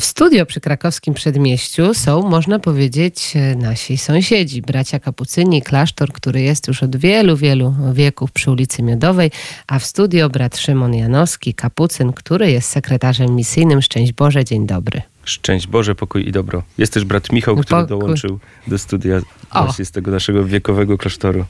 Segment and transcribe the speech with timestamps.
[0.00, 6.68] W studio przy krakowskim przedmieściu są, można powiedzieć, nasi sąsiedzi, bracia kapucyni, klasztor, który jest
[6.68, 9.30] już od wielu, wielu wieków przy ulicy Miodowej,
[9.66, 13.82] a w studio brat Szymon Janowski, kapucyn, który jest sekretarzem misyjnym.
[13.82, 15.02] Szczęść Boże, dzień dobry.
[15.24, 16.62] Szczęść Boże, pokój i dobro.
[16.78, 17.98] Jest też brat Michał, który Pokój.
[17.98, 19.20] dołączył do studia
[19.50, 19.64] O.
[19.64, 21.44] właśnie z tego naszego wiekowego klasztoru.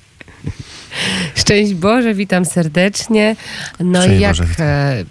[1.35, 3.37] Szczęść Boże, witam serdecznie.
[3.81, 5.05] No Szczęść i jak, Boże, e,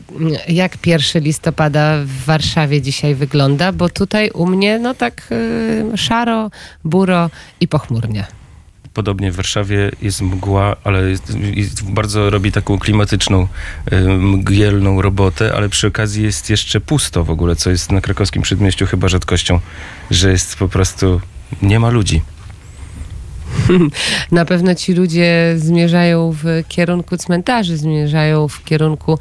[0.48, 3.72] jak 1 listopada w Warszawie dzisiaj wygląda?
[3.72, 5.28] Bo tutaj u mnie no tak
[5.94, 6.52] e, szaro,
[6.84, 8.26] buro i pochmurnie.
[8.94, 13.48] Podobnie w Warszawie jest mgła, ale jest, jest, bardzo robi taką klimatyczną,
[13.94, 18.42] y, mgielną robotę, ale przy okazji jest jeszcze pusto w ogóle, co jest na krakowskim
[18.42, 19.60] przedmieściu chyba rzadkością,
[20.12, 21.22] że jest po prostu,
[21.62, 22.22] nie ma ludzi.
[24.32, 29.20] Na pewno ci ludzie zmierzają w kierunku cmentarzy, zmierzają w kierunku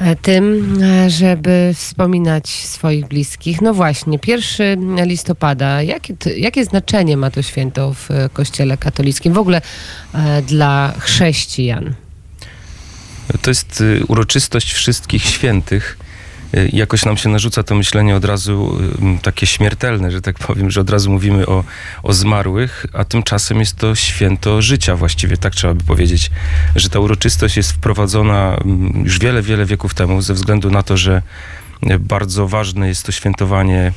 [0.00, 0.74] e, tym,
[1.08, 3.60] żeby wspominać swoich bliskich.
[3.60, 9.38] No właśnie, 1 listopada, jakie, jakie znaczenie ma to święto w e, Kościele katolickim, w
[9.38, 9.60] ogóle
[10.14, 11.94] e, dla chrześcijan?
[13.42, 15.98] To jest uroczystość wszystkich świętych.
[16.54, 18.78] Y, Jakoś nam się narzuca to myślenie od razu
[19.22, 21.64] takie śmiertelne, że tak powiem, że od razu mówimy o,
[22.02, 26.30] o zmarłych, a tymczasem jest to święto życia właściwie, tak trzeba by powiedzieć,
[26.76, 28.60] że ta uroczystość jest wprowadzona
[29.04, 31.22] już wiele, wiele wieków temu ze względu na to, że
[31.90, 33.92] y, bardzo ważne jest to świętowanie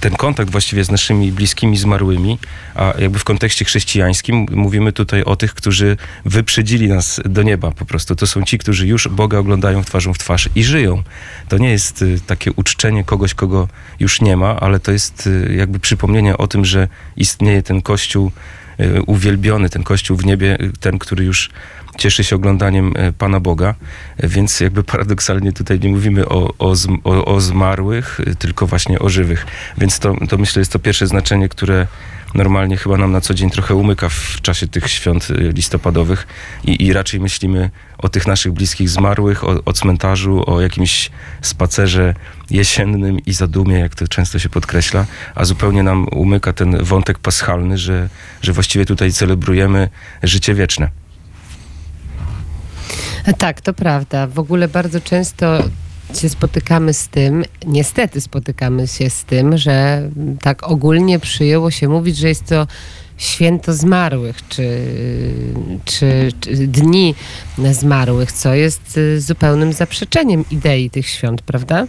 [0.00, 2.38] ten kontakt właściwie z naszymi bliskimi zmarłymi,
[2.74, 7.84] a jakby w kontekście chrześcijańskim mówimy tutaj o tych, którzy wyprzedzili nas do nieba po
[7.84, 8.16] prostu.
[8.16, 11.02] To są ci, którzy już Boga oglądają twarzą w twarz i żyją.
[11.48, 13.68] To nie jest y, takie uczczenie kogoś, kogo
[14.00, 18.26] już nie ma, ale to jest y, jakby przypomnienie o tym, że istnieje ten Kościół
[18.26, 18.59] y,
[19.06, 21.50] uwielbiony, ten Kościół w niebie, y, ten, który już
[21.98, 23.74] cieszy się oglądaniem e, Pana Boga,
[24.20, 29.08] E, więc jakby paradoksalnie tutaj nie mówimy o, o, o, o zmarłych, tylko właśnie o
[29.08, 29.46] żywych.
[29.78, 31.86] Więc to, to myślę jest to pierwsze znaczenie, które
[32.34, 36.26] normalnie chyba nam na co dzień trochę umyka w czasie tych świąt y, listopadowych
[36.64, 41.10] i, i raczej myślimy o tych naszych bliskich zmarłych, o, o cmentarzu, o jakimś
[41.42, 42.14] spacerze
[42.50, 47.78] jesiennym i zadumie, jak to często się podkreśla, a zupełnie nam umyka ten wątek paschalny,
[47.78, 48.08] że,
[48.42, 49.88] że właściwie tutaj celebrujemy
[50.22, 50.90] życie wieczne.
[53.38, 54.26] Tak, to prawda.
[54.26, 55.64] W ogóle bardzo często
[56.18, 60.08] się spotykamy z tym, niestety spotykamy się z tym, że
[60.42, 62.66] tak ogólnie przyjęło się mówić, że jest to
[63.16, 64.86] święto zmarłych, czy,
[65.84, 67.14] czy, czy dni
[67.72, 71.86] zmarłych, co jest y, zupełnym zaprzeczeniem idei tych świąt, prawda?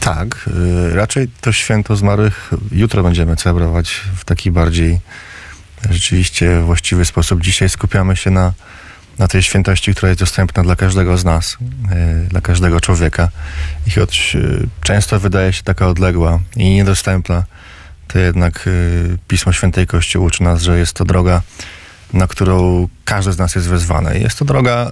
[0.00, 0.48] Tak,
[0.90, 5.00] y, raczej to święto zmarłych jutro będziemy celebrować w taki bardziej
[5.90, 7.40] rzeczywiście właściwy sposób.
[7.40, 8.52] Dzisiaj skupiamy się na,
[9.20, 11.56] na tej świętości, która jest dostępna dla każdego z nas,
[12.24, 13.28] y, dla każdego człowieka.
[13.86, 17.44] I choć y, często wydaje się taka odległa i niedostępna,
[18.08, 21.42] to jednak y, Pismo Świętej Kościół uczy nas, że jest to droga,
[22.12, 24.18] na którą każdy z nas jest wezwany.
[24.18, 24.90] Jest to droga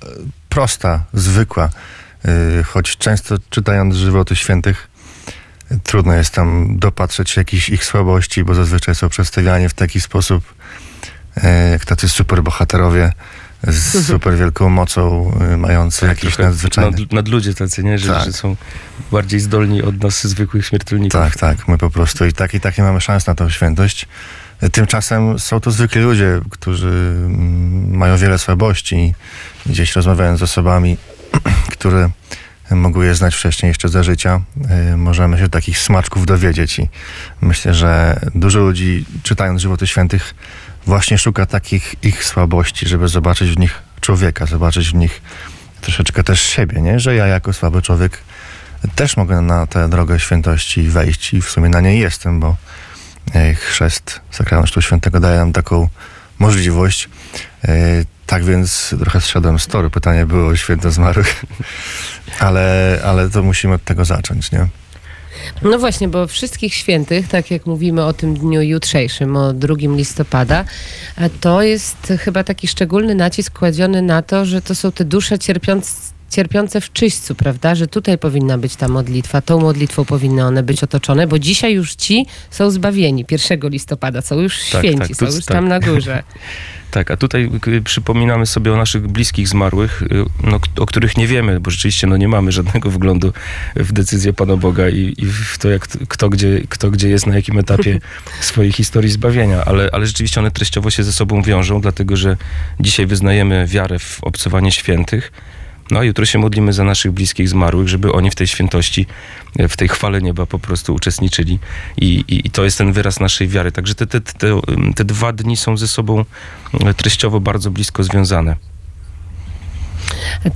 [0.49, 1.71] prosta, zwykła,
[2.67, 4.89] choć często czytając żywoty świętych,
[5.83, 10.55] trudno jest tam dopatrzeć się jakichś ich słabości, bo zazwyczaj są przedstawiani w taki sposób,
[11.73, 13.13] jak tacy superbohaterowie
[13.67, 16.91] z super wielką mocą, y, mający jakiś Trochę nadzwyczajny...
[17.01, 17.99] nad, nadludzie tacy, nie?
[17.99, 18.25] Że, Tak.
[18.25, 18.57] że są
[19.13, 21.21] bardziej zdolni od nas, zwykłych śmiertelników.
[21.21, 21.69] Tak, tak.
[21.69, 24.07] My po prostu i tak, i tak nie mamy szans na tą świętość.
[24.73, 28.97] Tymczasem są to zwykli ludzie, którzy mm, mają wiele słabości.
[28.97, 29.15] i
[29.71, 30.97] Gdzieś rozmawiając z osobami,
[31.73, 32.11] które
[32.71, 34.41] mogły je znać wcześniej jeszcze za życia,
[34.93, 36.79] y, możemy się takich smaczków dowiedzieć.
[36.79, 36.89] I
[37.41, 40.35] myślę, że dużo ludzi, czytając żywoty świętych,
[40.87, 45.23] właśnie szuka takich ich słabości, żeby zobaczyć w nich człowieka, zobaczyć w nich
[45.81, 47.01] troszeczkę też siebie, nie?
[47.01, 48.19] Że ja jako słaby człowiek
[48.95, 52.57] też mogę na tę drogę świętości wejść i w sumie na niej jestem, bo
[53.35, 55.89] e, chrzest sakramentu Chrztu Świętego daje nam taką
[56.39, 57.09] możliwość.
[57.65, 59.91] E, Tak więc trochę zszedłem z toru.
[59.91, 61.45] Pytanie było o święto zmarłych,
[62.49, 64.67] ale, ale to musimy od tego zacząć, nie?
[65.63, 70.65] No właśnie, bo wszystkich świętych, tak jak mówimy o tym dniu jutrzejszym, o 2 listopada,
[71.41, 75.93] to jest chyba taki szczególny nacisk kładziony na to, że to są te dusze cierpiące
[76.31, 77.75] cierpiące w czyśćcu, prawda?
[77.75, 81.95] Że tutaj powinna być ta modlitwa, tą modlitwą powinny one być otoczone, bo dzisiaj już
[81.95, 85.57] ci są zbawieni 1 listopada, są już Tak, święci, tak, są tu- już tak.
[85.57, 86.23] tam na górze.
[86.91, 87.51] Tak, a tutaj
[87.85, 92.17] przypominamy sobie o naszych bliskich zmarłych, y, no, o których nie wiemy, bo rzeczywiście no,
[92.17, 93.33] nie mamy żadnego wglądu
[93.77, 97.37] w decyzję Pana Boga i, i w to, jak, kto, gdzie, kto gdzie jest, na
[97.37, 98.01] jakim etapie
[98.41, 102.37] swojej historii zbawienia, ale, ale rzeczywiście one treściowo się ze sobą wiążą, dlatego że
[102.81, 105.33] dzisiaj wyznajemy wiarę w obcowanie świętych,
[105.91, 109.07] No a jutro się modlimy za naszych bliskich zmarłych, żeby oni w tej świętości,
[109.59, 111.59] e, w tej chwale nieba po prostu uczestniczyli.
[111.97, 113.73] I, i, i to jest ten wyraz naszej wiary.
[113.73, 114.61] Także te, te, te,
[114.97, 116.25] te dwa dni są ze sobą
[116.81, 118.57] e, treściowo bardzo blisko związane.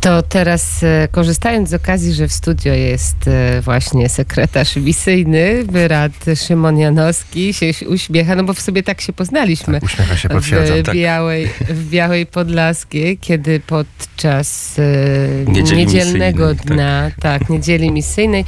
[0.00, 6.12] To teraz e, korzystając z okazji, że w studio jest e, właśnie sekretarz misyjny, brat
[6.46, 9.80] Szymon Janowski, się uśmiecha, no bo w sobie tak się poznaliśmy.
[9.80, 10.78] Tak, uśmiecha się, potwierdzam.
[10.78, 10.94] W Tak.
[10.94, 17.48] Białej, w Białej Podlaskiej, kiedy podczas e, Niedzieli niedzielnego misyjnej, dnia, tak.
[17.50, 18.44] niedzieli misyjnej,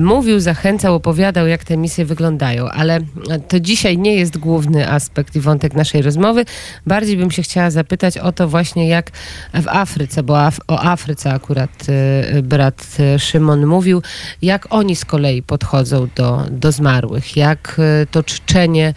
[0.00, 2.68] mówił, zachęcał, opowiadał, jak te misje wyglądają.
[2.68, 3.00] Ale
[3.48, 6.44] to dzisiaj nie jest główny aspekt i wątek naszej rozmowy.
[6.86, 9.10] Bardziej bym się chciała zapytać o to właśnie, jak
[9.54, 14.02] w Afryce, bo Af- o Afryce akurat e, brat e, Szymon mówił,
[14.42, 18.94] jak oni z kolei podchodzą do, do zmarłych, jak e, to czczenie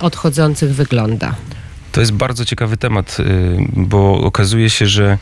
[0.00, 1.34] odchodzących wygląda.
[1.92, 3.24] To jest bardzo ciekawy temat, y,
[3.76, 5.18] bo okazuje się, że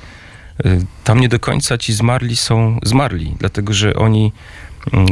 [0.67, 4.33] y, tam nie do końca ci zmarli są zmarli, dlatego że oni,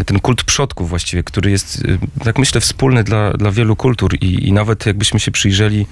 [0.06, 4.48] ten kult przodków właściwie, który jest, y, tak myślę, wspólny dla, dla wielu kultur i,
[4.48, 5.86] i nawet jakbyśmy się przyjrzeli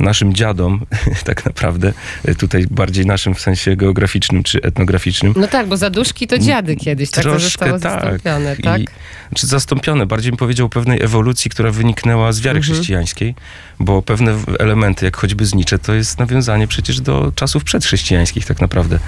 [0.00, 0.80] naszym dziadom,
[1.24, 1.92] tak naprawdę,
[2.28, 6.76] y, tutaj bardziej naszym w sensie geograficznym czy etnograficznym, No tak, bo zaduszki to dziady
[6.76, 7.92] kiedyś, tak to Troszkę zostało tak.
[8.02, 8.80] zastąpione, I- tak?
[9.34, 12.74] czy zastąpione, bardziej bym powiedział pewnej ewolucji, która wyniknęła z wiary Mhm.
[12.74, 13.34] chrześcijańskiej,
[13.80, 18.98] bo pewne elementy, jak choćby znicze, to jest nawiązanie przecież do czasów przedchrześcijańskich tak naprawdę.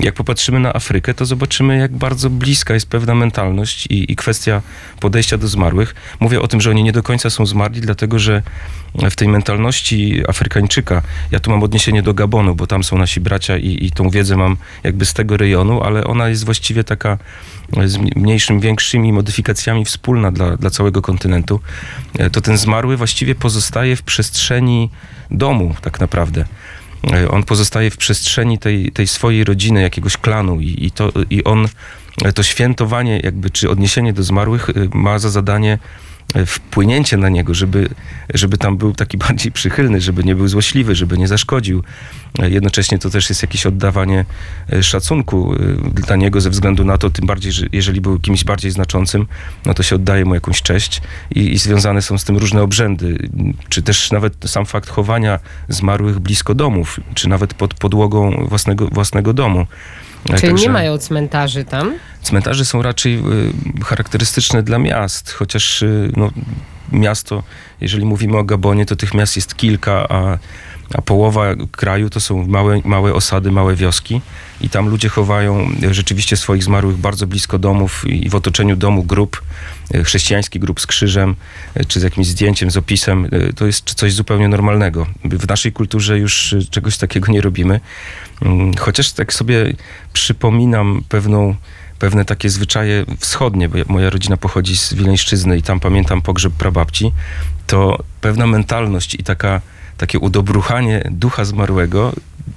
[0.00, 4.62] Jak popatrzymy na Afrykę, to zobaczymy, jak bardzo bliska jest pewna mentalność i, i kwestia
[5.00, 5.94] podejścia do zmarłych.
[6.20, 8.42] Mówię o tym, że oni nie do końca są zmarli, dlatego że
[9.10, 13.56] w tej mentalności Afrykańczyka, ja tu mam odniesienie do Gabonu, bo tam są nasi bracia
[13.56, 17.18] i, i tą wiedzę mam jakby z tego rejonu, ale ona jest właściwie taka
[17.84, 21.60] z mniejszym, większymi modyfikacjami wspólna dla, dla całego kontynentu,
[22.18, 24.90] e, to ten zmarły właściwie pozostaje w przestrzeni
[25.30, 26.44] domu tak naprawdę.
[27.12, 31.44] E, On pozostaje w przestrzeni tej, tej swojej rodziny, jakiegoś klanu i, i, to, i
[31.44, 31.68] on,
[32.34, 35.78] to świętowanie jakby, czy odniesienie do zmarłych e, ma za zadanie
[36.34, 37.88] e, wpłynięcie na niego, żeby,
[38.34, 41.82] żeby tam był taki bardziej przychylny, żeby nie był złośliwy, żeby nie zaszkodził.
[42.38, 44.24] E, Jednocześnie to też jest jakieś oddawanie
[44.72, 48.44] e, szacunku e, dla niego ze względu na to, tym bardziej, że jeżeli był kimś
[48.44, 49.26] bardziej znaczącym,
[49.66, 51.02] no to się oddaje mu jakąś cześć
[51.34, 53.28] i, i związane są z tym różne obrzędy,
[53.68, 55.38] czy też nawet sam fakt chowania
[55.68, 59.66] zmarłych blisko domów, czy nawet pod podłogą własnego, własnego domu.
[60.36, 61.94] Czyli nie także- mają cmentarzy tam?
[62.22, 66.30] Cmentarze są raczej y, charakterystyczne dla miast, chociaż y, no,
[66.92, 67.42] miasto,
[67.80, 70.38] jeżeli mówimy o Gabonie, to tych miast jest kilka, a,
[70.94, 74.20] a połowa kraju to są małe, małe osady, małe wioski
[74.60, 79.42] i tam ludzie chowają rzeczywiście swoich zmarłych bardzo blisko domów i w otoczeniu domu grób,
[79.94, 81.36] y, chrześcijański grób z krzyżem,
[81.80, 85.06] y, czy z jakimś zdjęciem, z opisem, y, to jest coś zupełnie normalnego.
[85.24, 87.80] W naszej kulturze już czegoś takiego nie robimy.
[88.42, 89.72] Mm, Chociaż tak sobie
[90.12, 91.54] przypominam pewną,
[91.98, 96.52] pewne takie zwyczaje wschodnie, bo ja- moja rodzina pochodzi z Wileńszczyzny i tam pamiętam pogrzeb
[96.52, 97.12] prababci,
[97.66, 99.60] to pewna mentalność i taka,
[99.98, 102.12] takie udobruchanie ducha zmarłego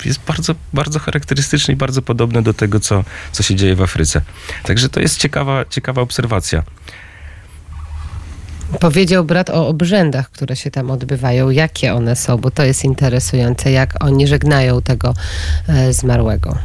[0.06, 4.22] jest bardzo, bardzo charakterystyczne i bardzo podobne do tego, co, co się dzieje w Afryce.
[4.64, 6.64] Także to jest ciekawa, ciekawa obserwacja.
[8.80, 11.50] Powiedział brat o obrzędach, które się tam odbywają.
[11.50, 12.38] Jakie one są?
[12.38, 15.14] Bo to jest interesujące, jak oni żegnają tego
[15.68, 16.58] e, zmarłego.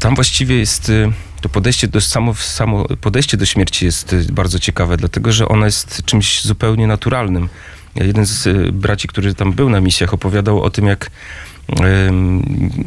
[0.00, 4.58] Tam właściwie jest y, to podejście do, samo, samo podejście do śmierci jest y, bardzo
[4.58, 7.48] ciekawe, dlatego że ona jest czymś zupełnie naturalnym.
[7.94, 11.10] Jeden z y, braci, który tam był na misjach, opowiadał o tym, jak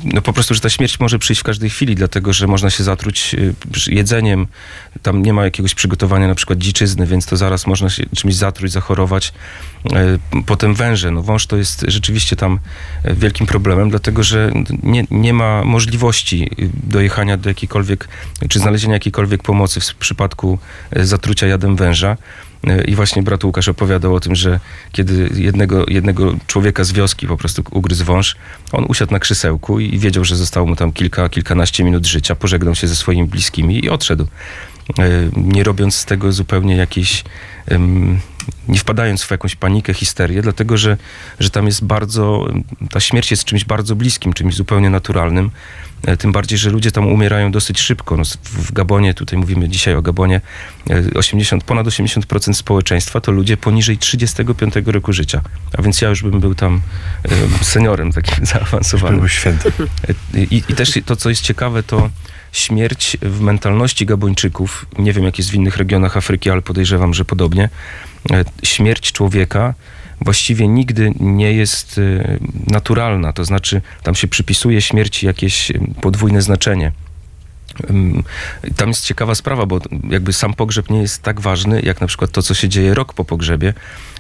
[0.04, 2.84] no po prostu, że ta śmierć może przyjść w każdej chwili, dlatego że można się
[2.84, 3.54] zatruć y,
[3.88, 4.48] jedzeniem.
[5.02, 8.72] Tam nie ma jakiegoś przygotowania na przykład dziczyzny, więc to zaraz można się czymś zatruć,
[8.72, 9.34] zachorować.
[9.86, 11.12] Y, Potem węże.
[11.12, 12.60] No wąż to jest rzeczywiście tam
[13.06, 14.52] y, wielkim problemem, dlatego że
[14.84, 18.08] nie, nie ma możliwości y, dojechania do jakiejkolwiek,
[18.50, 20.60] czy znalezienia jakiejkolwiek pomocy w przypadku
[20.98, 22.18] y, zatrucia jadem węża.
[22.67, 24.60] Y, I właśnie brat Łukasz opowiadał o tym, że
[24.91, 28.36] kiedy jednego, jednego człowieka z wioski po prostu ugryzł wąż,
[28.72, 32.75] on usiadł na krzesełku i wiedział, że zostało mu tam kilka, kilkanaście minut życia, pożegnał
[32.75, 34.24] się ze swoimi bliskimi i odszedł.
[34.24, 37.24] Y, Nie robiąc z tego zupełnie jakiejś,
[38.68, 40.98] nie wpadając w jakąś panikę, histerię, dlatego że,
[41.40, 42.48] że tam jest bardzo,
[42.90, 45.52] ta śmierć jest czymś bardzo bliskim, czymś zupełnie naturalnym.
[46.06, 48.18] E, Tym bardziej, że ludzie tam umierają dosyć szybko.
[48.18, 50.42] No, w Gabonie, tutaj mówimy dzisiaj o Gabonie,
[50.90, 55.42] e, 80, ponad 80% społeczeństwa to ludzie poniżej 35 roku życia.
[55.78, 56.82] A więc ja już bym był tam
[57.62, 59.30] e, seniorem takim zaawansowanym.
[59.30, 59.72] Święty.
[60.34, 62.10] I, I też to, co jest ciekawe, to
[62.54, 67.26] śmierć w mentalności Gabończyków, nie wiem jak jest w innych regionach Afryki, ale podejrzewam, że
[67.26, 67.70] podobnie, e,
[68.63, 69.74] śmierć człowieka
[70.22, 72.38] właściwie nigdy nie jest e,
[72.68, 73.34] naturalna.
[73.34, 76.92] To znaczy, tam się przypisuje śmierci jakieś e, podwójne znaczenie.
[78.75, 79.79] Tam jest ciekawa sprawa, bo
[80.10, 83.13] jakby sam pogrzeb nie jest tak ważny, jak na przykład to, co się dzieje rok
[83.13, 83.74] po pogrzebie,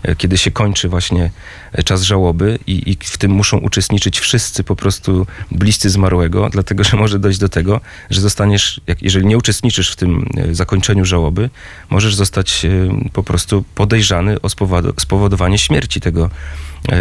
[0.03, 1.31] e, kiedy się kończy właśnie
[1.71, 6.83] e, czas żałoby i, i w tym muszą uczestniczyć wszyscy po prostu bliscy zmarłego, dlatego
[6.83, 11.05] że może dojść do tego, że zostaniesz, jak, jeżeli nie uczestniczysz w tym e, zakończeniu
[11.05, 11.49] żałoby,
[11.89, 12.65] możesz zostać
[13.13, 16.29] po prostu podejrzany o spowodo- spowodowanie śmierci tego,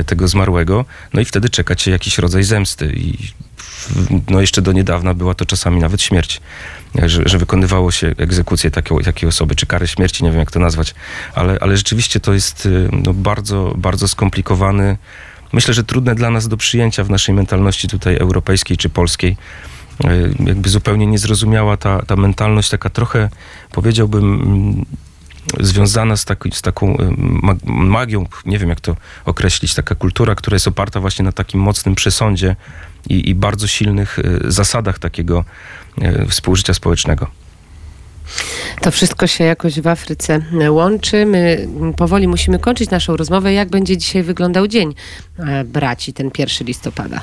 [0.07, 3.19] tego zmarłego, no i wtedy czeka cię jakiś rodzaj zemsty i
[4.31, 6.41] no jeszcze do niedawna była to czasami nawet śmierć,
[7.03, 10.61] że, że wykonywało się egzekucję takiej, takiej osoby, czy karę śmierci, nie wiem jak to
[10.61, 10.95] nazwać,
[11.35, 14.97] ale, ale rzeczywiście to jest y, no, bardzo, bardzo skomplikowany,
[15.53, 19.37] myślę, że trudne dla nas do przyjęcia w naszej mentalności tutaj europejskiej czy polskiej.
[20.05, 23.29] Y, Jakby zupełnie niezrozumiała ta, ta mentalność, taka trochę
[23.73, 24.87] powiedziałbym mm,
[25.61, 30.35] związana z, taki, z taką y, mag- magią, nie wiem jak to określić, taka kultura,
[30.35, 32.57] która jest oparta właśnie na takim mocnym przesądzie
[33.09, 35.45] i, i bardzo silnych y, zasadach takiego
[36.03, 37.43] y, współżycia społecznego.
[38.81, 41.27] To wszystko się jakoś w Afryce łączy.
[41.27, 43.53] My powoli musimy kończyć naszą rozmowę.
[43.53, 44.95] Jak będzie dzisiaj wyglądał dzień
[45.39, 47.21] e, braci, ten 1 listopada?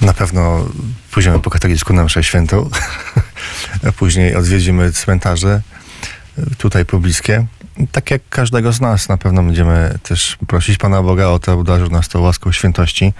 [0.00, 0.68] Na pewno
[1.10, 2.70] pójdziemy po katolicku na mszę świętą,
[3.98, 5.62] później odwiedzimy cmentarze
[6.38, 7.46] y, tutaj pobliskie.
[7.92, 11.60] Tak jak każdego z nas, na pewno będziemy też prosić Pana Boga o to, aby
[11.60, 13.12] obdarzył nas tą łaską świętości.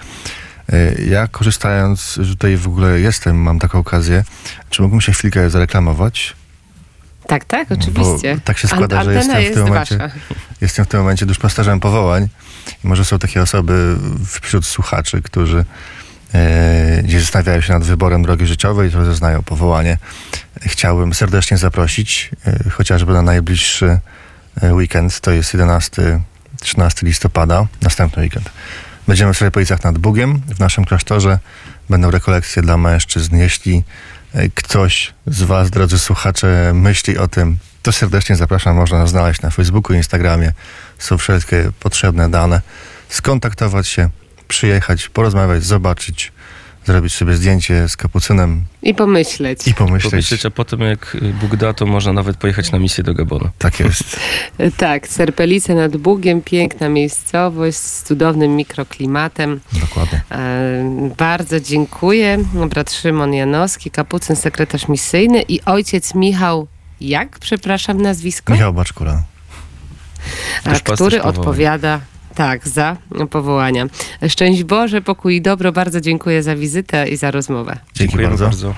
[0.73, 4.23] Y, Ja korzystając, że tutaj w ogóle jestem, mam taką okazję,
[4.69, 6.35] czy mógłbym się chwilkę zareklamować?
[7.27, 8.35] Tak, tak, oczywiście.
[8.35, 10.15] Bo tak się składa, że jestem w tym momencie- wasza.
[10.61, 12.27] Jestem w tym momencie duszpasterzem powołań
[12.83, 13.95] i może są takie osoby
[14.41, 15.65] wśród słuchaczy, którzy
[16.33, 19.97] e, gdzieś zastanawiają się nad wyborem drogi życiowej, to zeznają powołanie.
[20.61, 23.99] Chciałbym serdecznie zaprosić, e, chociażby na najbliższy
[24.61, 26.19] e, weekend, to jest 11-13
[27.03, 28.49] listopada, następny weekend.
[29.07, 30.41] Będziemy w Serpolicach nad Bugiem.
[30.55, 31.39] W naszym klasztorze
[31.89, 33.35] będą rekolekcje dla mężczyzn.
[33.35, 33.83] Jeśli
[34.33, 38.75] e, ktoś z Was, drodzy słuchacze, myśli o tym, to serdecznie zapraszam.
[38.75, 40.51] Można znaleźć na Facebooku, Instagramie.
[40.97, 42.61] Są wszelkie potrzebne dane.
[43.09, 44.09] Skontaktować się,
[44.47, 46.31] przyjechać, porozmawiać, zobaczyć,
[46.87, 49.67] zrobić sobie zdjęcie z kapucynem I pomyśleć.
[49.67, 50.11] i pomyśleć.
[50.11, 53.49] Pomyśleć, a potem jak Bóg da, to można nawet pojechać na misję do Gabonu.
[53.57, 54.19] Tak jest.
[54.77, 59.59] Tak, Serpelice nad Bugiem, piękna miejscowość z cudownym mikroklimatem.
[59.73, 60.21] Dokładnie.
[60.31, 62.37] E, Bardzo dziękuję.
[62.69, 66.67] Brat Szymon Janowski, kapucyn, sekretarz misyjny i ojciec Michał,
[67.01, 67.39] jak?
[67.39, 68.53] Przepraszam nazwisko?
[68.53, 69.23] Michał Baczkura.
[70.63, 71.99] A, który odpowiada
[72.37, 72.97] tak za
[73.29, 73.85] powołania.
[74.27, 75.71] Szczęść Boże, pokój i dobro.
[75.71, 77.77] Bardzo dziękuję za wizytę i za rozmowę.
[77.93, 78.45] Dziękujemy bardzo.
[78.45, 78.73] bardzo.